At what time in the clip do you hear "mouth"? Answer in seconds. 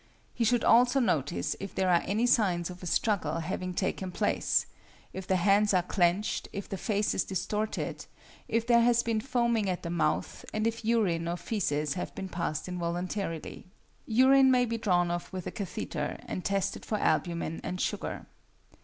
9.91-10.43